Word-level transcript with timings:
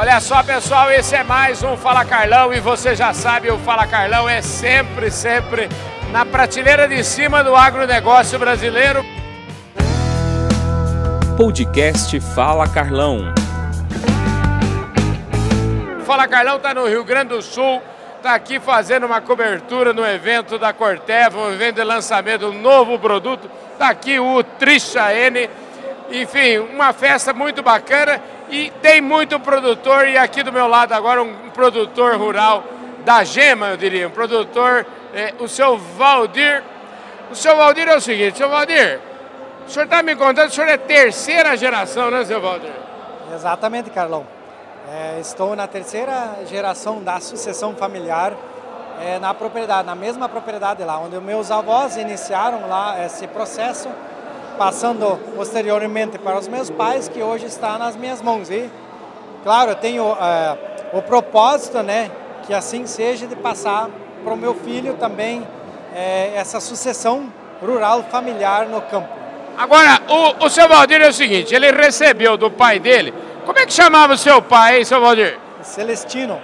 Olha 0.00 0.18
só, 0.18 0.42
pessoal, 0.42 0.90
esse 0.90 1.14
é 1.14 1.22
mais 1.22 1.62
um 1.62 1.76
Fala 1.76 2.06
Carlão 2.06 2.54
e 2.54 2.58
você 2.58 2.96
já 2.96 3.12
sabe, 3.12 3.50
o 3.50 3.58
Fala 3.58 3.86
Carlão 3.86 4.26
é 4.26 4.40
sempre, 4.40 5.10
sempre 5.10 5.68
na 6.10 6.24
prateleira 6.24 6.88
de 6.88 7.04
cima 7.04 7.44
do 7.44 7.54
agronegócio 7.54 8.38
brasileiro. 8.38 9.04
Podcast 11.36 12.18
Fala 12.34 12.66
Carlão. 12.66 13.26
Fala 16.06 16.26
Carlão 16.26 16.56
está 16.56 16.72
no 16.72 16.88
Rio 16.88 17.04
Grande 17.04 17.34
do 17.34 17.42
Sul, 17.42 17.82
está 18.16 18.34
aqui 18.34 18.58
fazendo 18.58 19.04
uma 19.04 19.20
cobertura 19.20 19.92
no 19.92 20.06
evento 20.06 20.58
da 20.58 20.72
Corteva, 20.72 21.38
um 21.38 21.52
evento 21.52 21.74
de 21.74 21.84
lançamento 21.84 22.50
de 22.50 22.56
um 22.56 22.62
novo 22.62 22.98
produto. 22.98 23.50
Está 23.74 23.90
aqui 23.90 24.18
o 24.18 24.42
Trisha 24.42 25.12
N. 25.12 25.50
Enfim, 26.10 26.56
uma 26.56 26.94
festa 26.94 27.34
muito 27.34 27.62
bacana 27.62 28.18
e 28.50 28.70
tem 28.82 29.00
muito 29.00 29.38
produtor. 29.40 30.08
E 30.08 30.18
aqui 30.18 30.42
do 30.42 30.52
meu 30.52 30.66
lado 30.66 30.92
agora 30.92 31.22
um 31.22 31.50
produtor 31.50 32.16
rural 32.16 32.64
da 33.04 33.24
Gema, 33.24 33.68
eu 33.68 33.76
diria, 33.76 34.08
um 34.08 34.10
produtor, 34.10 34.86
é, 35.14 35.34
o 35.38 35.48
seu 35.48 35.78
Valdir. 35.78 36.62
O 37.30 37.34
seu 37.34 37.56
Valdir 37.56 37.88
é 37.88 37.96
o 37.96 38.00
seguinte, 38.00 38.38
seu 38.38 38.48
Valdir, 38.48 39.00
o 39.66 39.70
senhor 39.70 39.84
está 39.84 40.02
me 40.02 40.16
contando, 40.16 40.48
o 40.48 40.52
senhor 40.52 40.68
é 40.68 40.76
terceira 40.76 41.56
geração, 41.56 42.10
né, 42.10 42.24
seu 42.24 42.40
Valdir? 42.40 42.72
Exatamente, 43.32 43.88
Carlão. 43.90 44.26
É, 44.92 45.20
estou 45.20 45.54
na 45.54 45.68
terceira 45.68 46.38
geração 46.46 47.00
da 47.00 47.20
sucessão 47.20 47.76
familiar 47.76 48.32
é, 49.00 49.18
na 49.20 49.32
propriedade, 49.32 49.86
na 49.86 49.94
mesma 49.94 50.28
propriedade 50.28 50.82
lá, 50.82 50.98
onde 50.98 51.18
meus 51.20 51.50
avós 51.50 51.96
iniciaram 51.96 52.68
lá 52.68 53.04
esse 53.04 53.26
processo, 53.28 53.88
passando 54.60 55.18
posteriormente 55.34 56.18
para 56.18 56.38
os 56.38 56.46
meus 56.46 56.68
pais, 56.68 57.08
que 57.08 57.22
hoje 57.22 57.46
está 57.46 57.78
nas 57.78 57.96
minhas 57.96 58.20
mãos. 58.20 58.50
E, 58.50 58.68
claro, 59.42 59.70
eu 59.70 59.74
tenho 59.74 60.04
é, 60.20 60.58
o 60.92 61.00
propósito, 61.00 61.82
né, 61.82 62.10
que 62.46 62.52
assim 62.52 62.84
seja, 62.84 63.26
de 63.26 63.34
passar 63.34 63.88
para 64.22 64.34
o 64.34 64.36
meu 64.36 64.54
filho 64.54 64.98
também 65.00 65.48
é, 65.96 66.32
essa 66.36 66.60
sucessão 66.60 67.32
rural 67.58 68.04
familiar 68.10 68.66
no 68.66 68.82
campo. 68.82 69.08
Agora, 69.56 70.02
o, 70.06 70.44
o 70.44 70.50
seu 70.50 70.68
Valdir 70.68 71.00
é 71.00 71.08
o 71.08 71.12
seguinte, 71.12 71.54
ele 71.54 71.70
recebeu 71.72 72.36
do 72.36 72.50
pai 72.50 72.78
dele 72.78 73.14
como 73.46 73.58
é 73.58 73.64
que 73.64 73.72
chamava 73.72 74.12
o 74.12 74.18
seu 74.18 74.42
pai, 74.42 74.76
hein, 74.76 74.84
seu 74.84 75.00
Valdir? 75.00 75.38
Celestino. 75.62 76.38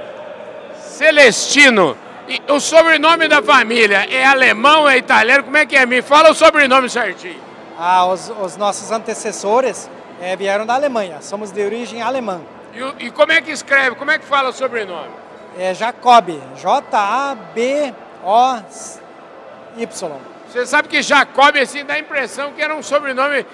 Celestino. 0.80 1.94
E 2.26 2.40
o 2.50 2.58
sobrenome 2.60 3.28
da 3.28 3.42
família 3.42 4.08
é 4.10 4.24
alemão, 4.24 4.88
é 4.88 4.96
italiano? 4.96 5.44
Como 5.44 5.58
é 5.58 5.66
que 5.66 5.76
é? 5.76 5.84
Me 5.84 6.00
fala 6.00 6.30
o 6.30 6.34
sobrenome 6.34 6.88
certinho. 6.88 7.44
Ah, 7.78 8.06
os, 8.06 8.30
os 8.42 8.56
nossos 8.56 8.90
antecessores 8.90 9.90
é, 10.20 10.34
vieram 10.36 10.64
da 10.64 10.74
Alemanha. 10.74 11.20
Somos 11.20 11.50
de 11.50 11.62
origem 11.62 12.00
alemã. 12.02 12.40
E, 12.74 13.06
e, 13.06 13.10
como 13.10 13.32
é 13.32 13.40
que 13.40 13.50
escreve? 13.50 13.96
Como 13.96 14.10
é 14.10 14.18
que 14.18 14.24
fala 14.24 14.50
o 14.50 14.52
sobrenome? 14.52 15.10
É 15.58 15.74
Jacob. 15.74 16.30
J-A-B-O-Y. 16.56 17.96
Você 20.48 20.66
sabe 20.66 20.88
que 20.88 21.02
Jacob, 21.02 21.56
assim, 21.56 21.84
dá 21.84 21.94
a 21.94 21.98
impressão 21.98 22.52
que 22.52 22.62
era 22.62 22.74
um 22.74 22.82
sobrenome, 22.82 23.44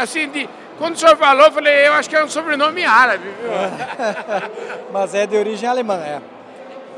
assim, 0.00 0.28
de, 0.28 0.48
quando 0.78 0.94
o 0.94 0.98
senhor 0.98 1.16
falou, 1.16 1.46
eu 1.46 1.52
falei, 1.52 1.86
eu 1.86 1.92
acho 1.92 2.08
que 2.08 2.16
é 2.16 2.24
um 2.24 2.28
sobrenome 2.28 2.84
árabe, 2.84 3.28
viu? 3.40 3.50
Mas 4.90 5.14
é 5.14 5.26
de 5.26 5.36
origem 5.36 5.68
alemã, 5.68 5.96
é. 5.96 6.20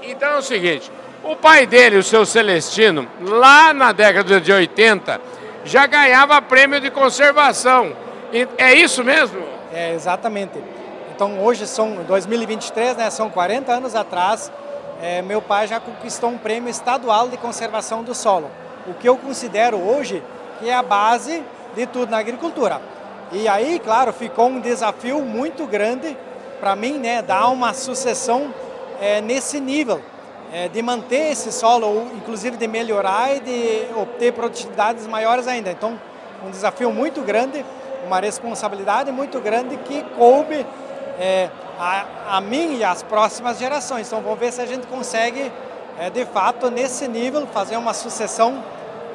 Então 0.03 0.31
é 0.31 0.37
o 0.37 0.43
seguinte, 0.43 0.91
o 1.25 1.37
pai 1.37 1.67
dele, 1.67 1.97
o 1.97 2.03
seu 2.03 2.25
Celestino, 2.25 3.07
lá 3.21 3.75
na 3.75 3.93
década 3.93 4.41
de 4.41 4.53
80, 4.53 5.21
já 5.65 5.87
ganhava 5.87 6.41
prêmio 6.43 6.81
de 6.81 6.91
conservação. 6.91 7.95
É 8.59 8.75
isso 8.75 9.05
mesmo? 9.05 9.43
É, 9.73 9.95
exatamente. 9.95 10.63
Então 11.15 11.41
hoje 11.43 11.67
são 11.67 11.97
2023, 12.05 12.97
né, 12.97 13.11
são 13.11 13.31
40 13.31 13.73
anos 13.73 13.95
atrás, 13.95 14.51
é, 15.01 15.21
meu 15.21 15.43
pai 15.43 15.67
já 15.67 15.79
conquistou 15.79 16.31
um 16.31 16.39
prêmio 16.39 16.71
estadual 16.71 17.29
de 17.29 17.37
conservação 17.37 18.03
do 18.03 18.15
solo. 18.15 18.51
O 18.87 18.95
que 18.95 19.09
eu 19.09 19.17
considero 19.17 19.77
hoje 19.77 20.23
que 20.59 20.71
é 20.71 20.75
a 20.75 20.83
base 20.83 21.43
de 21.75 21.87
tudo 21.87 22.11
na 22.11 22.19
agricultura. 22.19 22.81
E 23.33 23.49
aí, 23.49 23.81
claro, 23.81 24.13
ficou 24.13 24.49
um 24.49 24.61
desafio 24.61 25.21
muito 25.23 25.67
grande 25.67 26.17
para 26.61 26.77
mim, 26.77 26.99
né, 26.99 27.21
dar 27.21 27.49
uma 27.49 27.75
sucessão 27.75 28.55
é, 29.01 29.21
nesse 29.21 29.59
nível, 29.59 30.01
é, 30.53 30.69
de 30.69 30.83
manter 30.83 31.33
esse 31.33 31.51
solo, 31.51 32.09
inclusive 32.15 32.59
de 32.59 32.69
melhorar 32.69 33.35
e 33.35 33.41
de 33.41 33.87
obter 33.97 34.33
produtividades 34.33 35.07
maiores 35.07 35.49
ainda. 35.49 35.71
Então, 35.71 35.99
um 36.45 36.51
desafio 36.51 36.93
muito 36.93 37.23
grande, 37.23 37.65
uma 38.07 38.21
responsabilidade 38.21 39.11
muito 39.11 39.41
grande 39.41 39.77
que 39.79 40.03
coube 40.17 40.67
é, 41.19 41.49
a, 41.79 42.37
a, 42.37 42.41
mim 42.41 42.77
e 42.77 42.85
às 42.85 43.03
próximas 43.03 43.59
gerações. 43.59 44.07
Então, 44.07 44.21
vamos 44.21 44.39
ver 44.39 44.53
se 44.53 44.61
a 44.61 44.67
gente 44.67 44.87
consegue, 44.87 45.51
é, 45.99 46.11
de 46.11 46.27
fato, 46.27 46.71
nesse 46.71 47.09
nível, 47.09 47.47
fazer 47.47 47.79
uma 47.79 47.95
sucessão 47.95 48.63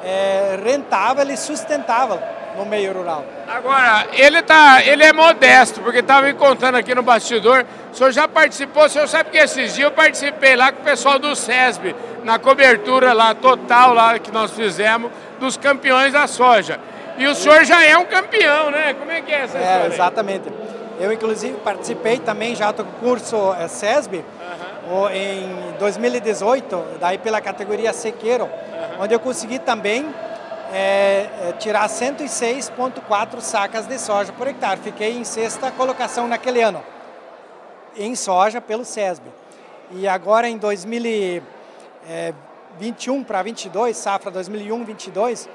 é, 0.02 0.58
rentável 0.62 1.28
e 1.30 1.36
sustentável 1.36 2.18
no 2.56 2.66
meio 2.66 2.92
rural. 2.92 3.24
Agora, 3.46 4.06
ele, 4.12 4.42
tá, 4.42 4.82
ele 4.84 5.04
é 5.04 5.12
modesto, 5.12 5.80
porque 5.80 6.00
estava 6.00 6.26
me 6.26 6.34
contando 6.34 6.76
aqui 6.76 6.94
no 6.94 7.02
bastidor, 7.02 7.64
o 7.92 7.96
senhor 7.96 8.12
já 8.12 8.26
participou, 8.28 8.84
o 8.84 8.88
senhor 8.88 9.08
sabe 9.08 9.30
que 9.30 9.38
esses 9.38 9.74
dias 9.74 9.86
eu 9.86 9.90
participei 9.90 10.56
lá 10.56 10.72
com 10.72 10.80
o 10.80 10.84
pessoal 10.84 11.18
do 11.18 11.34
SESB, 11.34 11.94
na 12.24 12.38
cobertura 12.38 13.12
lá 13.12 13.34
total 13.34 13.94
lá 13.94 14.18
que 14.18 14.30
nós 14.30 14.50
fizemos 14.50 15.10
dos 15.38 15.56
campeões 15.56 16.12
da 16.12 16.26
soja. 16.26 16.78
E 17.16 17.26
o 17.26 17.34
senhor 17.34 17.64
já 17.64 17.84
é 17.84 17.96
um 17.98 18.04
campeão, 18.04 18.70
né? 18.70 18.94
Como 18.94 19.10
é 19.10 19.20
que 19.20 19.32
é 19.32 19.40
essa 19.40 19.58
é, 19.58 19.62
história? 19.62 19.94
Exatamente. 19.94 20.52
Eu, 21.00 21.12
inclusive, 21.12 21.56
participei 21.58 22.18
também 22.18 22.54
já 22.54 22.72
do 22.72 22.84
curso 22.84 23.54
é, 23.58 23.66
SESB 23.68 24.24
uhum. 24.88 25.08
em 25.10 25.74
2018, 25.78 26.84
daí 27.00 27.18
pela 27.18 27.40
categoria 27.40 27.92
sequeiro, 27.92 28.44
uhum. 28.44 29.04
onde 29.04 29.14
eu 29.14 29.20
consegui 29.20 29.58
também 29.58 30.12
é, 30.72 31.28
é, 31.48 31.52
tirar 31.58 31.88
106,4 31.88 33.40
sacas 33.40 33.86
de 33.86 33.98
soja 33.98 34.32
por 34.32 34.46
hectare. 34.46 34.80
Fiquei 34.80 35.16
em 35.16 35.24
sexta 35.24 35.70
colocação 35.70 36.28
naquele 36.28 36.60
ano, 36.62 36.82
em 37.96 38.14
soja 38.14 38.60
pelo 38.60 38.84
SESB. 38.84 39.26
E 39.92 40.06
agora 40.06 40.46
em 40.48 40.58
2021 40.58 43.24
para 43.24 43.42
22, 43.42 43.96
safra 43.96 44.30
2001-22, 44.30 45.48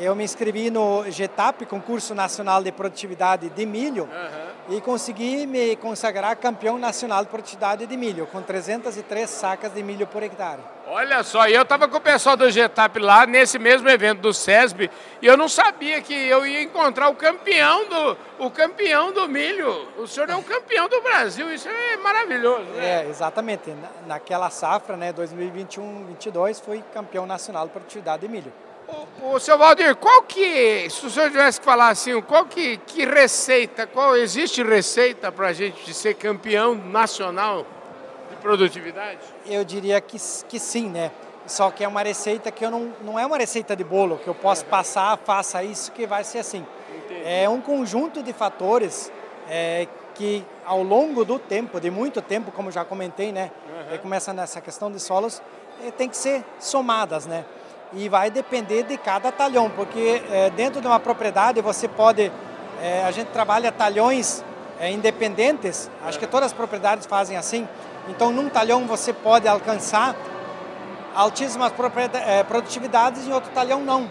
eu 0.00 0.14
me 0.14 0.24
inscrevi 0.24 0.70
no 0.70 1.10
GETAP, 1.10 1.66
Concurso 1.66 2.14
Nacional 2.14 2.62
de 2.62 2.70
Produtividade 2.70 3.48
de 3.48 3.66
Milho, 3.66 4.04
uhum. 4.04 4.76
e 4.76 4.80
consegui 4.80 5.46
me 5.46 5.74
consagrar 5.76 6.36
campeão 6.36 6.78
nacional 6.78 7.24
de 7.24 7.30
produtividade 7.30 7.86
de 7.86 7.96
milho, 7.96 8.26
com 8.26 8.42
303 8.42 9.28
sacas 9.28 9.72
de 9.72 9.82
milho 9.82 10.06
por 10.06 10.22
hectare. 10.22 10.60
Olha 10.90 11.22
só, 11.22 11.46
eu 11.46 11.60
estava 11.62 11.86
com 11.86 11.98
o 11.98 12.00
pessoal 12.00 12.34
do 12.34 12.50
GETAP 12.50 12.98
lá 12.98 13.26
nesse 13.26 13.58
mesmo 13.58 13.86
evento 13.90 14.20
do 14.20 14.32
SESB 14.32 14.90
e 15.20 15.26
eu 15.26 15.36
não 15.36 15.46
sabia 15.46 16.00
que 16.00 16.14
eu 16.14 16.46
ia 16.46 16.62
encontrar 16.62 17.10
o 17.10 17.14
campeão 17.14 17.86
do, 17.86 18.16
o 18.38 18.50
campeão 18.50 19.12
do 19.12 19.28
milho. 19.28 19.86
O 19.98 20.06
senhor 20.06 20.30
é 20.30 20.34
o 20.34 20.42
campeão 20.42 20.88
do 20.88 21.02
Brasil, 21.02 21.52
isso 21.52 21.68
é 21.68 21.98
maravilhoso. 21.98 22.64
Né? 22.70 23.04
É, 23.04 23.08
exatamente. 23.10 23.70
naquela 24.06 24.48
safra, 24.48 24.96
né, 24.96 25.12
2021-22, 25.12 26.62
fui 26.62 26.82
campeão 26.94 27.26
nacional 27.26 27.66
de 27.66 27.72
produtividade 27.72 28.22
de 28.22 28.28
milho. 28.28 28.52
O, 29.20 29.34
o 29.34 29.38
seu 29.38 29.58
Valdir, 29.58 29.94
qual 29.96 30.22
que, 30.22 30.88
se 30.88 31.04
o 31.04 31.10
senhor 31.10 31.30
tivesse 31.30 31.60
que 31.60 31.66
falar 31.66 31.90
assim, 31.90 32.18
qual 32.22 32.46
que, 32.46 32.78
que 32.78 33.04
receita, 33.04 33.86
qual 33.86 34.16
existe 34.16 34.62
receita 34.62 35.30
para 35.30 35.48
a 35.48 35.52
gente 35.52 35.92
ser 35.92 36.14
campeão 36.14 36.74
nacional 36.74 37.58
de 37.60 37.77
produtividade? 38.40 39.18
Eu 39.46 39.64
diria 39.64 40.00
que, 40.00 40.18
que 40.48 40.58
sim, 40.58 40.88
né? 40.88 41.10
Só 41.46 41.70
que 41.70 41.82
é 41.82 41.88
uma 41.88 42.02
receita 42.02 42.50
que 42.50 42.64
eu 42.64 42.70
não, 42.70 42.92
não 43.02 43.18
é 43.18 43.24
uma 43.24 43.38
receita 43.38 43.74
de 43.74 43.82
bolo, 43.82 44.18
que 44.18 44.28
eu 44.28 44.34
posso 44.34 44.64
uhum. 44.64 44.70
passar, 44.70 45.16
faça 45.18 45.62
isso 45.62 45.92
que 45.92 46.06
vai 46.06 46.22
ser 46.24 46.40
assim. 46.40 46.64
Entendi. 46.94 47.22
É 47.24 47.48
um 47.48 47.60
conjunto 47.60 48.22
de 48.22 48.32
fatores 48.32 49.10
é, 49.48 49.86
que 50.14 50.44
ao 50.64 50.82
longo 50.82 51.24
do 51.24 51.38
tempo, 51.38 51.80
de 51.80 51.90
muito 51.90 52.20
tempo, 52.20 52.52
como 52.52 52.70
já 52.70 52.84
comentei, 52.84 53.32
né? 53.32 53.50
Uhum. 53.90 53.98
Começa 53.98 54.32
nessa 54.32 54.60
questão 54.60 54.90
de 54.90 55.00
solos, 55.00 55.42
é, 55.82 55.90
tem 55.90 56.08
que 56.08 56.16
ser 56.16 56.44
somadas, 56.58 57.26
né? 57.26 57.44
e 57.92 58.08
vai 58.08 58.30
depender 58.30 58.82
de 58.82 58.96
cada 58.96 59.32
talhão, 59.32 59.70
porque 59.70 60.22
é, 60.30 60.50
dentro 60.50 60.80
de 60.80 60.86
uma 60.86 61.00
propriedade 61.00 61.60
você 61.60 61.88
pode, 61.88 62.30
é, 62.82 63.04
a 63.04 63.10
gente 63.10 63.28
trabalha 63.28 63.72
talhões 63.72 64.44
é, 64.78 64.90
independentes, 64.90 65.90
acho 66.04 66.18
que 66.18 66.26
todas 66.26 66.46
as 66.46 66.52
propriedades 66.52 67.06
fazem 67.06 67.36
assim, 67.36 67.66
então 68.08 68.30
num 68.30 68.48
talhão 68.48 68.86
você 68.86 69.12
pode 69.12 69.46
alcançar 69.46 70.14
altíssimas 71.14 71.72
é, 72.26 72.42
produtividades 72.42 73.26
e 73.26 73.30
em 73.30 73.32
outro 73.32 73.50
talhão 73.50 73.80
não. 73.82 74.10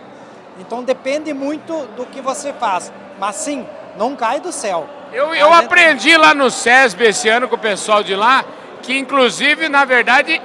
Então 0.59 0.83
depende 0.83 1.33
muito 1.33 1.88
do 1.95 2.05
que 2.05 2.21
você 2.21 2.51
faz, 2.53 2.91
mas 3.19 3.35
sim, 3.35 3.65
não 3.97 4.15
cai 4.15 4.39
do 4.39 4.51
céu. 4.51 4.88
Eu, 5.13 5.33
eu 5.33 5.51
gente... 5.53 5.65
aprendi 5.65 6.17
lá 6.17 6.33
no 6.33 6.51
SESB 6.51 7.05
esse 7.05 7.29
ano 7.29 7.47
com 7.47 7.55
o 7.55 7.59
pessoal 7.59 8.03
de 8.03 8.15
lá, 8.15 8.44
que 8.81 8.97
inclusive, 8.97 9.69
na 9.69 9.85
verdade, 9.85 10.41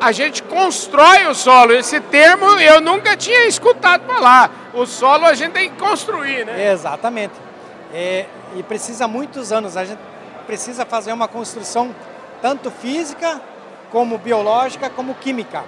a 0.00 0.12
gente 0.12 0.42
constrói 0.42 1.26
o 1.26 1.34
solo. 1.34 1.72
Esse 1.72 2.00
termo 2.00 2.44
eu 2.60 2.80
nunca 2.80 3.16
tinha 3.16 3.46
escutado 3.46 4.04
falar. 4.06 4.50
O 4.74 4.84
solo 4.84 5.24
a 5.26 5.34
gente 5.34 5.52
tem 5.52 5.70
que 5.70 5.76
construir, 5.76 6.44
né? 6.44 6.72
Exatamente. 6.72 7.34
É, 7.94 8.26
e 8.56 8.62
precisa 8.62 9.06
muitos 9.06 9.52
anos. 9.52 9.76
A 9.76 9.84
gente 9.84 10.00
precisa 10.46 10.84
fazer 10.84 11.12
uma 11.12 11.28
construção 11.28 11.94
tanto 12.42 12.70
física 12.70 13.40
como 13.92 14.18
biológica 14.18 14.90
como 14.90 15.14
química. 15.14 15.62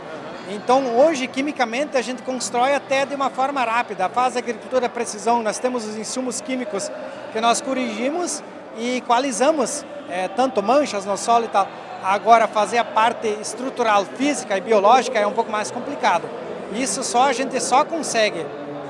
Então, 0.51 0.99
hoje, 0.99 1.27
quimicamente, 1.27 1.97
a 1.97 2.03
gente 2.03 2.23
constrói 2.23 2.75
até 2.75 3.07
de 3.07 3.15
uma 3.15 3.31
forma 3.31 3.65
rápida, 3.65 4.09
faz 4.11 4.37
agricultura 4.37 4.89
precisão, 4.91 5.43
nós 5.43 5.59
temos 5.59 5.87
os 5.87 5.97
insumos 5.97 6.41
químicos 6.41 6.91
que 7.33 7.41
nós 7.41 7.63
corrigimos 7.63 8.43
e 8.77 8.99
equalizamos 8.99 9.85
é, 10.11 10.29
tanto 10.29 10.63
manchas 10.63 11.07
no 11.07 11.17
solo 11.17 11.47
e 11.47 11.49
tal. 11.49 11.67
Agora, 12.03 12.47
fazer 12.47 12.77
a 12.77 12.85
parte 12.85 13.27
estrutural, 13.41 14.05
física 14.05 14.59
e 14.59 14.61
biológica 14.61 15.19
é 15.19 15.27
um 15.27 15.33
pouco 15.33 15.51
mais 15.51 15.71
complicado. 15.71 16.29
Isso 16.75 17.03
só 17.03 17.29
a 17.29 17.33
gente 17.33 17.59
só 17.61 17.85
consegue 17.85 18.45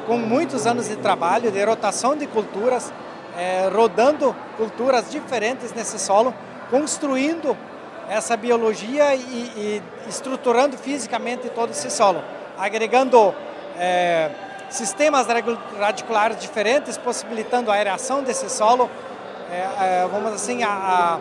com 0.06 0.16
muitos 0.16 0.66
anos 0.66 0.88
de 0.88 0.96
trabalho, 0.96 1.52
de 1.52 1.64
rotação 1.64 2.16
de 2.16 2.26
culturas, 2.26 2.92
é, 3.38 3.69
rodando 3.72 4.34
culturas 4.56 5.10
diferentes 5.10 5.72
nesse 5.72 5.98
solo, 6.00 6.34
construindo 6.70 7.56
essa 8.08 8.36
biologia 8.36 9.14
e, 9.14 9.20
e 9.20 9.82
estruturando 10.08 10.76
fisicamente 10.76 11.48
todo 11.50 11.70
esse 11.70 11.90
solo, 11.90 12.22
agregando 12.58 13.34
é, 13.78 14.30
sistemas 14.70 15.26
radiculares 15.78 16.38
diferentes, 16.38 16.98
possibilitando 16.98 17.70
a 17.70 17.74
aeração 17.74 18.22
desse 18.22 18.50
solo, 18.50 18.90
é, 19.50 20.02
é, 20.02 20.08
vamos 20.10 20.32
assim, 20.32 20.62
a, 20.62 21.20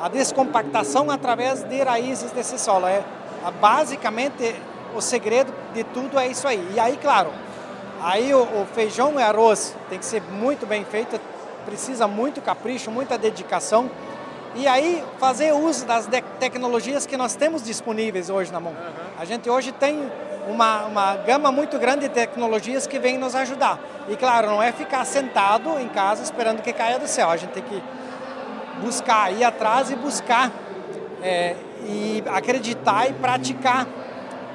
a, 0.00 0.06
a, 0.06 0.08
descompactação 0.08 1.10
através 1.10 1.62
de 1.62 1.82
raízes 1.82 2.32
desse 2.32 2.58
solo. 2.58 2.86
É, 2.86 3.02
basicamente, 3.60 4.54
o 4.94 5.00
segredo 5.00 5.52
de 5.72 5.84
tudo 5.84 6.18
é 6.18 6.26
isso 6.26 6.48
aí. 6.48 6.68
E 6.74 6.80
aí, 6.80 6.96
claro, 6.96 7.30
aí 8.02 8.34
o, 8.34 8.42
o 8.42 8.66
feijão 8.74 9.18
e 9.18 9.22
arroz 9.22 9.76
tem 9.88 9.98
que 9.98 10.04
ser 10.04 10.22
muito 10.22 10.66
bem 10.66 10.84
feito, 10.84 11.20
precisa 11.64 12.08
muito 12.08 12.40
capricho, 12.40 12.90
muita 12.90 13.16
dedicação, 13.16 13.90
e 14.54 14.66
aí 14.66 15.02
fazer 15.18 15.52
uso 15.52 15.86
das 15.86 16.08
tecnologias 16.38 17.06
que 17.06 17.16
nós 17.16 17.36
temos 17.36 17.62
disponíveis 17.62 18.30
hoje 18.30 18.52
na 18.52 18.58
mão. 18.58 18.72
Uhum. 18.72 19.04
A 19.18 19.24
gente 19.24 19.48
hoje 19.48 19.72
tem 19.72 20.10
uma, 20.48 20.86
uma 20.86 21.16
gama 21.16 21.52
muito 21.52 21.78
grande 21.78 22.08
de 22.08 22.14
tecnologias 22.14 22.86
que 22.86 22.98
vêm 22.98 23.16
nos 23.16 23.34
ajudar. 23.34 23.78
E 24.08 24.16
claro, 24.16 24.48
não 24.48 24.62
é 24.62 24.72
ficar 24.72 25.04
sentado 25.04 25.78
em 25.78 25.88
casa 25.88 26.22
esperando 26.22 26.62
que 26.62 26.72
caia 26.72 26.98
do 26.98 27.06
céu. 27.06 27.30
A 27.30 27.36
gente 27.36 27.50
tem 27.50 27.62
que 27.62 27.82
buscar, 28.82 29.32
ir 29.32 29.44
atrás 29.44 29.90
e 29.90 29.96
buscar 29.96 30.50
é, 31.22 31.56
e 31.86 32.22
acreditar 32.26 33.08
e 33.08 33.12
praticar 33.14 33.86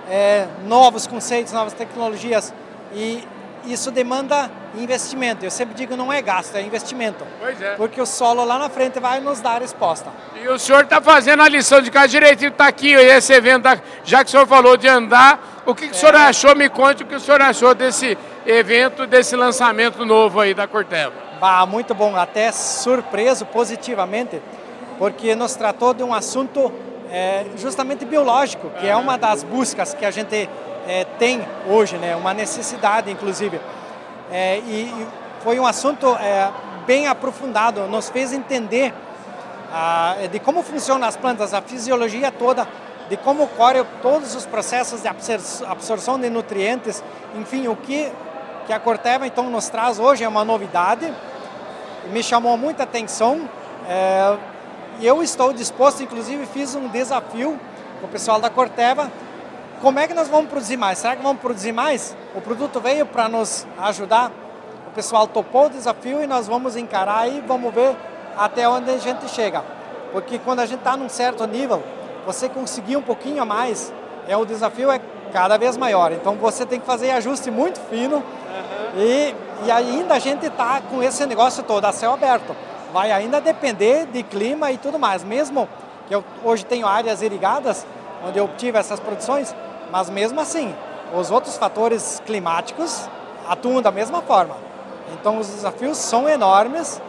é, 0.10 0.48
novos 0.66 1.08
conceitos, 1.08 1.54
novas 1.54 1.74
tecnologias. 1.74 2.54
E 2.94 3.24
isso 3.68 3.92
demanda 3.92 4.50
investimento. 4.78 5.46
Eu 5.46 5.52
sempre 5.52 5.74
digo 5.76 5.96
não 5.96 6.12
é 6.12 6.22
gasto, 6.22 6.56
é 6.56 6.62
investimento. 6.62 7.26
Pois 7.40 7.62
é. 7.62 7.76
Porque 7.76 8.02
o 8.02 8.06
solo 8.06 8.44
lá 8.44 8.58
na 8.58 8.70
frente 8.70 9.00
vai 9.00 9.20
nos 9.20 9.40
dar 9.40 9.56
a 9.56 9.60
resposta. 9.60 10.10
E 10.42 10.48
o 10.48 10.60
senhor 10.60 10.84
está 10.84 11.02
fazendo 11.02 11.42
a 11.42 11.50
lição 11.50 11.82
de 11.82 11.90
casa 11.90 12.08
direitinho, 12.08 12.50
está 12.50 12.68
aqui 12.68 12.92
esse 12.92 13.34
evento, 13.34 13.68
já 14.04 14.24
que 14.24 14.28
o 14.28 14.32
senhor 14.32 14.48
falou 14.48 14.78
de 14.78 14.88
andar, 14.88 15.64
o 15.66 15.74
que, 15.74 15.88
que 15.88 15.94
é. 15.94 15.98
o 15.98 16.00
senhor 16.00 16.16
achou? 16.16 16.56
Me 16.56 16.70
conte 16.70 17.04
o 17.04 17.06
que 17.06 17.16
o 17.16 17.20
senhor 17.20 17.42
achou 17.42 17.74
desse 17.74 18.18
evento, 18.46 19.08
desse 19.08 19.36
lançamento 19.36 20.06
novo 20.06 20.40
aí 20.40 20.54
da 20.54 20.68
Corteva. 20.68 21.14
Bah, 21.40 21.66
muito 21.66 21.94
bom, 21.94 22.16
até 22.16 22.52
surpreso 22.52 23.46
positivamente, 23.46 24.42
porque 24.98 25.36
nos 25.36 25.56
tratou 25.56 25.94
de 25.94 26.04
um 26.04 26.14
assunto 26.14 26.72
é, 27.12 27.46
justamente 27.58 28.06
biológico, 28.06 28.70
que 28.80 28.88
é 28.88 28.96
uma 28.96 29.18
das 29.18 29.44
buscas 29.44 29.94
que 29.94 30.06
a 30.06 30.12
gente 30.12 30.50
é, 30.88 31.06
tem 31.18 31.46
hoje, 31.68 31.98
né, 31.98 32.16
uma 32.16 32.34
necessidade 32.34 33.12
inclusive. 33.12 33.60
É, 34.32 34.58
e, 34.60 35.08
foi 35.42 35.60
um 35.60 35.68
assunto 35.68 36.08
é, 36.16 36.52
bem 36.88 37.08
aprofundado, 37.08 37.88
nos 37.88 38.10
fez 38.10 38.34
entender 38.34 38.92
de 40.32 40.40
como 40.40 40.64
funcionam 40.64 41.08
as 41.08 41.18
plantas, 41.18 41.54
a 41.54 41.62
fisiologia 41.62 42.32
toda, 42.32 42.68
de 43.10 43.18
como 43.18 43.44
ocorrem 43.44 43.86
todos 44.02 44.34
os 44.34 44.46
processos 44.46 45.02
de 45.02 45.08
absorção 45.68 46.18
de 46.18 46.30
nutrientes, 46.30 47.04
enfim, 47.36 47.68
o 47.68 47.76
que, 47.76 48.12
que 48.66 48.74
a 48.74 48.80
Corteva 48.80 49.28
então 49.28 49.50
nos 49.50 49.68
traz 49.68 50.00
hoje 50.00 50.24
é 50.24 50.28
uma 50.28 50.46
novidade, 50.46 51.14
me 52.12 52.24
chamou 52.24 52.58
muita 52.58 52.84
atenção 52.84 53.48
é, 53.88 54.38
eu 55.02 55.22
estou 55.22 55.54
disposto, 55.54 56.02
inclusive 56.02 56.46
fiz 56.48 56.74
um 56.76 56.88
desafio 56.88 57.60
com 58.00 58.08
o 58.08 58.10
pessoal 58.10 58.40
da 58.40 58.50
Corteva, 58.50 59.12
como 59.86 60.00
é 60.00 60.08
que 60.08 60.16
nós 60.16 60.28
vamos 60.28 60.50
produzir 60.50 60.78
mais? 60.78 60.98
Será 60.98 61.16
que 61.16 61.22
vamos 61.22 61.40
produzir 61.40 61.72
mais? 61.72 62.18
O 62.34 62.42
produto 62.42 62.80
veio 62.80 63.06
para 63.06 63.30
nos 63.30 63.68
ajudar, 63.78 64.32
o 64.88 64.92
pessoal 64.96 65.28
topou 65.28 65.68
o 65.68 65.70
desafio 65.70 66.24
e 66.24 66.26
nós 66.26 66.48
vamos 66.48 66.76
encarar 66.76 67.30
e 67.30 67.40
vamos 67.42 67.72
ver 67.72 67.96
até 68.36 68.68
onde 68.68 68.90
a 68.90 68.98
gente 68.98 69.30
chega. 69.30 69.64
Porque 70.12 70.40
quando 70.40 70.62
a 70.62 70.66
gente 70.66 70.80
está 70.80 70.98
num 70.98 71.08
certo 71.08 71.46
nível, 71.46 71.84
você 72.26 72.50
conseguir 72.50 72.98
um 72.98 73.02
pouquinho 73.04 73.44
a 73.44 73.46
mais, 73.46 73.94
é 74.28 74.36
o 74.36 74.44
desafio 74.44 74.90
é 74.90 75.00
cada 75.32 75.56
vez 75.56 75.78
maior. 75.78 76.12
Então 76.12 76.34
você 76.34 76.66
tem 76.66 76.80
que 76.80 76.86
fazer 76.88 77.12
ajuste 77.12 77.52
muito 77.52 77.80
fino 77.82 78.16
uhum. 78.16 78.24
e, 79.00 79.36
e 79.66 79.72
ainda 79.72 80.16
a 80.16 80.20
gente 80.20 80.48
está 80.48 80.82
com 80.82 81.04
esse 81.04 81.24
negócio 81.28 81.62
todo 81.62 81.86
a 81.86 81.92
céu 81.92 82.12
aberto. 82.12 82.56
Vai 82.92 83.12
ainda 83.12 83.40
depender 83.40 84.08
de 84.08 84.24
clima 84.24 84.72
e 84.72 84.80
tudo 84.80 84.98
mais. 84.98 85.24
Mesmo 85.24 85.70
que 86.08 86.16
eu 86.16 86.24
hoje 86.44 86.66
tenho 86.66 86.88
áreas 86.88 87.22
irrigadas, 87.22 87.86
onde 88.28 88.40
eu 88.40 88.46
obtive 88.46 88.80
essas 88.80 89.00
produções, 89.00 89.54
mas 89.92 90.10
mesmo 90.10 90.40
assim, 90.40 90.74
os 91.14 91.32
outros 91.32 91.58
fatores 91.58 92.22
climáticos 92.26 93.08
atuam 93.48 93.82
da 93.82 93.92
mesma 93.92 94.22
forma. 94.22 94.56
Então 95.14 95.38
os 95.38 95.48
desafios 95.48 95.98
são 95.98 96.28
enormes, 96.28 97.02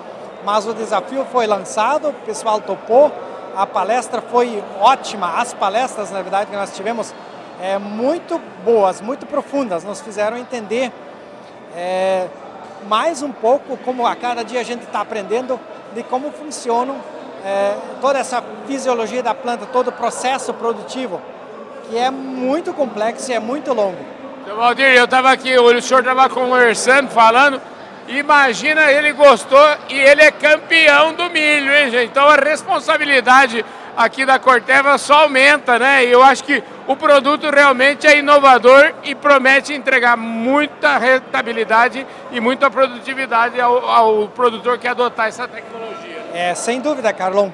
mas 0.44 0.66
o 0.66 0.74
desafio 0.74 1.24
foi 1.32 1.46
lançado, 1.46 2.08
o 2.08 2.12
pessoal 2.12 2.60
topou, 2.60 3.10
a 3.56 3.66
palestra 3.66 4.20
foi 4.20 4.62
ótima, 4.80 5.40
as 5.40 5.54
palestras, 5.54 6.10
na 6.10 6.20
verdade, 6.20 6.50
que 6.50 6.56
nós 6.56 6.74
tivemos, 6.74 7.14
é, 7.60 7.78
muito 7.78 8.38
boas, 8.64 9.00
muito 9.00 9.24
profundas, 9.24 9.82
nos 9.82 10.00
fizeram 10.00 10.36
entender 10.36 10.92
é, 11.74 12.28
mais 12.86 13.22
um 13.22 13.32
pouco 13.32 13.76
como 13.78 14.06
a 14.06 14.14
cada 14.14 14.44
dia 14.44 14.60
a 14.60 14.62
gente 14.62 14.84
está 14.84 15.00
aprendendo 15.00 15.58
de 15.94 16.02
como 16.02 16.30
funcionam 16.30 16.96
é, 17.44 17.76
toda 18.00 18.18
essa 18.18 18.42
fisiologia 18.66 19.22
da 19.22 19.34
planta, 19.34 19.66
todo 19.66 19.88
o 19.88 19.92
processo 19.92 20.52
produtivo, 20.52 21.20
que 21.88 21.96
é 21.96 22.10
muito 22.10 22.72
complexo 22.72 23.30
e 23.30 23.34
é 23.34 23.40
muito 23.40 23.72
longo. 23.72 23.98
Seu 24.44 24.56
Valdir, 24.56 24.86
eu 24.86 25.04
estava 25.04 25.30
aqui, 25.30 25.56
o 25.58 25.82
senhor 25.82 26.00
estava 26.00 26.28
conversando, 26.28 27.10
falando, 27.10 27.60
imagina, 28.08 28.90
ele 28.90 29.12
gostou 29.12 29.66
e 29.88 29.98
ele 29.98 30.22
é 30.22 30.30
campeão 30.30 31.14
do 31.14 31.28
milho, 31.30 31.74
hein, 31.74 31.90
gente? 31.90 32.10
Então 32.10 32.28
a 32.28 32.36
responsabilidade 32.36 33.64
aqui 33.96 34.24
da 34.26 34.38
Corteva 34.38 34.98
só 34.98 35.22
aumenta, 35.22 35.78
né? 35.78 36.04
E 36.04 36.12
eu 36.12 36.22
acho 36.22 36.44
que 36.44 36.62
o 36.86 36.94
produto 36.94 37.50
realmente 37.50 38.06
é 38.06 38.18
inovador 38.18 38.92
e 39.02 39.14
promete 39.14 39.72
entregar 39.72 40.16
muita 40.16 40.98
rentabilidade 40.98 42.06
e 42.30 42.38
muita 42.38 42.70
produtividade 42.70 43.60
ao, 43.60 43.88
ao 43.88 44.28
produtor 44.28 44.78
que 44.78 44.86
adotar 44.86 45.26
essa 45.26 45.48
tecnologia. 45.48 46.24
É, 46.32 46.54
sem 46.54 46.80
dúvida, 46.80 47.12
Carlão. 47.12 47.52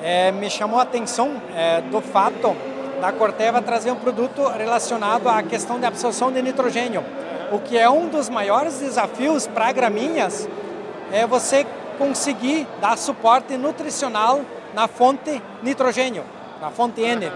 É, 0.00 0.30
me 0.30 0.48
chamou 0.48 0.78
a 0.78 0.82
atenção 0.82 1.42
é, 1.56 1.80
do 1.80 2.00
fato 2.00 2.56
da 3.00 3.12
Corteva 3.12 3.62
trazer 3.62 3.90
um 3.92 3.96
produto 3.96 4.46
relacionado 4.48 5.28
à 5.28 5.42
questão 5.42 5.78
de 5.78 5.86
absorção 5.86 6.32
de 6.32 6.42
nitrogênio. 6.42 7.04
O 7.52 7.58
que 7.58 7.78
é 7.78 7.88
um 7.88 8.08
dos 8.08 8.28
maiores 8.28 8.78
desafios 8.78 9.46
para 9.46 9.72
gramíneas 9.72 10.48
é 11.12 11.26
você 11.26 11.66
conseguir 11.96 12.66
dar 12.80 12.98
suporte 12.98 13.56
nutricional 13.56 14.40
na 14.74 14.86
fonte 14.86 15.42
nitrogênio, 15.62 16.24
na 16.60 16.70
fonte 16.70 17.00
N. 17.00 17.30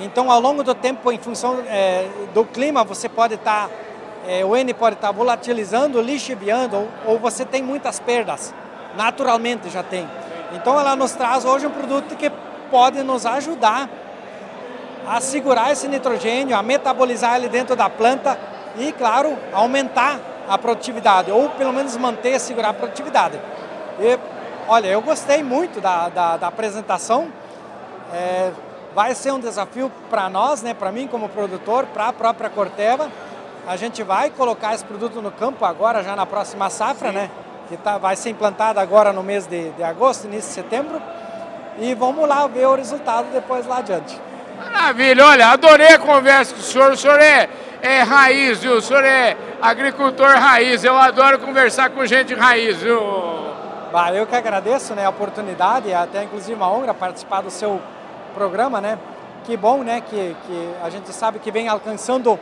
Então, 0.00 0.30
ao 0.30 0.40
longo 0.40 0.62
do 0.62 0.74
tempo, 0.74 1.12
em 1.12 1.18
função 1.18 1.58
é, 1.68 2.08
do 2.32 2.44
clima, 2.44 2.82
você 2.82 3.08
pode 3.08 3.34
estar, 3.34 3.68
tá, 3.68 3.74
é, 4.26 4.44
o 4.44 4.56
N 4.56 4.72
pode 4.72 4.96
estar 4.96 5.08
tá 5.08 5.12
volatilizando, 5.12 6.00
lixiviando, 6.00 6.76
ou, 6.76 6.88
ou 7.06 7.18
você 7.18 7.44
tem 7.44 7.62
muitas 7.62 8.00
perdas. 8.00 8.54
Naturalmente 8.96 9.68
já 9.68 9.82
tem. 9.82 10.08
Então 10.54 10.78
ela 10.78 10.96
nos 10.96 11.12
traz 11.12 11.44
hoje 11.44 11.66
um 11.66 11.70
produto 11.70 12.16
que 12.16 12.30
pode 12.70 13.02
nos 13.02 13.26
ajudar 13.26 13.88
a 15.06 15.20
segurar 15.20 15.72
esse 15.72 15.88
nitrogênio, 15.88 16.56
a 16.56 16.62
metabolizar 16.62 17.36
ele 17.36 17.48
dentro 17.48 17.74
da 17.74 17.88
planta 17.88 18.38
e, 18.76 18.92
claro, 18.92 19.36
aumentar 19.52 20.20
a 20.48 20.58
produtividade, 20.58 21.30
ou 21.30 21.50
pelo 21.50 21.72
menos 21.72 21.96
manter 21.96 22.36
e 22.36 22.38
segurar 22.38 22.70
a 22.70 22.74
produtividade. 22.74 23.38
E, 24.00 24.18
olha, 24.68 24.88
eu 24.88 25.00
gostei 25.00 25.42
muito 25.42 25.80
da, 25.80 26.08
da, 26.08 26.36
da 26.36 26.46
apresentação. 26.48 27.28
É, 28.12 28.50
vai 28.94 29.14
ser 29.14 29.32
um 29.32 29.40
desafio 29.40 29.90
para 30.10 30.28
nós, 30.28 30.62
né, 30.62 30.74
para 30.74 30.92
mim 30.92 31.06
como 31.06 31.28
produtor, 31.28 31.86
para 31.86 32.08
a 32.08 32.12
própria 32.12 32.50
Corteva. 32.50 33.10
A 33.66 33.76
gente 33.76 34.02
vai 34.02 34.30
colocar 34.30 34.74
esse 34.74 34.84
produto 34.84 35.22
no 35.22 35.30
campo 35.30 35.64
agora, 35.64 36.02
já 36.02 36.16
na 36.16 36.26
próxima 36.26 36.68
safra, 36.68 37.08
Sim. 37.08 37.14
né? 37.14 37.30
que 37.68 37.76
tá, 37.78 37.96
vai 37.96 38.16
ser 38.16 38.30
implantada 38.30 38.80
agora 38.80 39.12
no 39.12 39.22
mês 39.22 39.46
de, 39.46 39.70
de 39.70 39.82
agosto, 39.82 40.26
início 40.26 40.48
de 40.48 40.54
setembro. 40.54 41.00
E 41.78 41.94
vamos 41.94 42.28
lá 42.28 42.46
ver 42.46 42.66
o 42.66 42.74
resultado 42.74 43.32
depois 43.32 43.66
lá 43.66 43.78
adiante. 43.78 44.20
Maravilha, 44.70 45.26
olha, 45.26 45.48
adorei 45.48 45.88
a 45.88 45.98
conversa 45.98 46.54
com 46.54 46.60
o 46.60 46.62
senhor. 46.62 46.92
O 46.92 46.96
senhor 46.96 47.20
é, 47.20 47.48
é 47.80 48.02
raiz, 48.02 48.60
viu? 48.60 48.76
O 48.76 48.82
senhor 48.82 49.04
é 49.04 49.36
agricultor 49.60 50.36
raiz. 50.36 50.84
Eu 50.84 50.96
adoro 50.96 51.38
conversar 51.38 51.90
com 51.90 52.04
gente 52.06 52.34
raiz, 52.34 52.78
viu? 52.78 53.00
Bah, 53.92 54.12
eu 54.12 54.26
que 54.26 54.34
agradeço 54.34 54.94
né, 54.94 55.04
a 55.04 55.10
oportunidade, 55.10 55.92
até 55.92 56.24
inclusive 56.24 56.54
uma 56.54 56.70
honra 56.70 56.94
participar 56.94 57.42
do 57.42 57.50
seu 57.50 57.80
programa, 58.34 58.80
né? 58.80 58.98
Que 59.44 59.56
bom, 59.56 59.82
né? 59.82 60.00
Que, 60.00 60.36
que 60.46 60.70
a 60.82 60.88
gente 60.88 61.12
sabe 61.12 61.38
que 61.38 61.50
vem 61.50 61.68
alcançando 61.68 62.38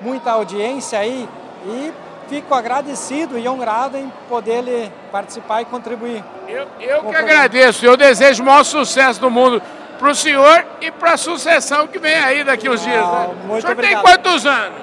muita 0.00 0.30
audiência 0.30 0.98
aí 0.98 1.28
e 1.66 1.92
fico 2.28 2.54
agradecido 2.54 3.38
e 3.38 3.48
honrado 3.48 3.96
em 3.96 4.10
poder 4.28 4.90
participar 5.10 5.62
e 5.62 5.64
contribuir. 5.64 6.24
Eu, 6.48 6.66
eu 6.80 7.02
que 7.04 7.16
agradeço, 7.16 7.84
eu 7.84 7.96
desejo 7.96 8.42
o 8.42 8.46
maior 8.46 8.64
sucesso 8.64 9.20
do 9.20 9.30
mundo 9.30 9.60
para 9.98 10.10
o 10.10 10.14
senhor 10.14 10.64
e 10.80 10.90
para 10.90 11.12
a 11.12 11.16
sucessão 11.16 11.86
que 11.86 11.98
vem 11.98 12.14
aí 12.14 12.44
daqui 12.44 12.68
uns 12.68 12.82
dias. 12.82 13.06
Né? 13.06 13.30
Muito 13.44 13.58
o 13.58 13.60
senhor 13.60 13.72
obrigado. 13.72 14.02
tem 14.02 14.12
quantos 14.12 14.46
anos? 14.46 14.82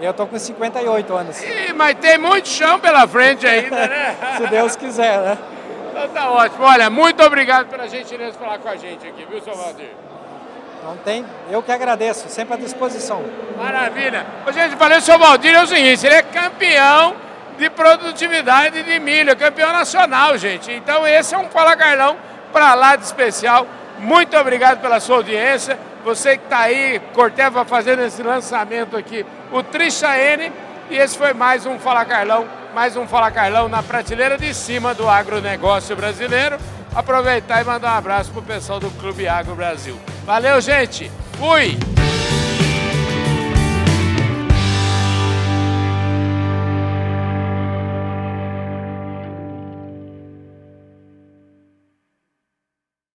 Eu 0.00 0.10
estou 0.10 0.26
com 0.26 0.38
58 0.38 1.16
anos. 1.16 1.42
Ih, 1.42 1.72
mas 1.74 1.94
tem 1.98 2.18
muito 2.18 2.48
chão 2.48 2.78
pela 2.78 3.08
frente 3.08 3.46
ainda, 3.46 3.86
né? 3.86 4.16
Se 4.36 4.46
Deus 4.48 4.76
quiser, 4.76 5.18
né? 5.20 5.38
Então 5.90 6.08
tá 6.08 6.30
ótimo. 6.30 6.64
Olha, 6.64 6.90
muito 6.90 7.22
obrigado 7.22 7.68
pela 7.68 7.88
gentileza 7.88 8.32
de 8.32 8.38
falar 8.38 8.58
com 8.58 8.68
a 8.68 8.76
gente 8.76 9.06
aqui, 9.06 9.26
viu, 9.28 9.40
seu 9.40 9.54
Valdir? 9.54 9.88
Não 10.84 10.96
tem, 10.98 11.24
eu 11.50 11.62
que 11.62 11.72
agradeço, 11.72 12.28
sempre 12.28 12.54
à 12.54 12.56
disposição. 12.58 13.22
Maravilha. 13.56 14.26
Ô, 14.46 14.52
gente, 14.52 14.76
falei 14.76 14.98
o 14.98 15.00
seu 15.00 15.18
Valdir 15.18 15.54
é 15.54 15.62
o 15.62 15.66
seguinte, 15.66 16.06
ele 16.06 16.14
é 16.14 16.22
campeão 16.22 17.16
de 17.58 17.70
produtividade 17.70 18.82
de 18.82 19.00
milho, 19.00 19.30
é 19.30 19.34
campeão 19.34 19.72
nacional, 19.72 20.36
gente. 20.36 20.70
Então 20.70 21.06
esse 21.06 21.34
é 21.34 21.38
um 21.38 21.48
Fala 21.48 21.74
Carlão 21.74 22.16
para 22.52 22.74
lá 22.74 22.96
de 22.96 23.04
especial. 23.04 23.66
Muito 23.98 24.36
obrigado 24.36 24.80
pela 24.80 25.00
sua 25.00 25.16
audiência. 25.16 25.78
Você 26.04 26.36
que 26.36 26.44
está 26.44 26.60
aí, 26.60 27.00
Corteva 27.12 27.64
fazendo 27.64 28.02
esse 28.02 28.22
lançamento 28.22 28.96
aqui, 28.96 29.26
o 29.50 29.62
Trisha 29.62 30.16
N. 30.16 30.52
E 30.88 30.96
esse 30.96 31.18
foi 31.18 31.32
mais 31.32 31.66
um 31.66 31.78
Fala 31.78 32.04
Carlão, 32.04 32.46
mais 32.72 32.96
um 32.96 33.08
Fala 33.08 33.30
Carlão 33.30 33.68
na 33.68 33.82
prateleira 33.82 34.38
de 34.38 34.54
cima 34.54 34.94
do 34.94 35.08
agronegócio 35.08 35.96
brasileiro. 35.96 36.58
Aproveitar 36.94 37.60
e 37.60 37.64
mandar 37.64 37.94
um 37.94 37.98
abraço 37.98 38.30
pro 38.30 38.42
pessoal 38.42 38.78
do 38.78 38.90
Clube 38.92 39.26
Agro 39.26 39.54
Brasil. 39.54 39.98
Valeu, 40.24 40.60
gente! 40.60 41.10
Fui! 41.38 41.95